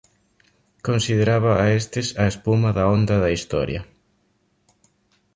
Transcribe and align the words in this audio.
Consideraba 0.87 1.51
a 1.57 1.65
estes 1.81 2.07
a 2.23 2.25
espuma 2.31 2.69
da 2.77 2.83
onda 2.95 3.15
da 3.23 3.33
Historia. 3.37 3.81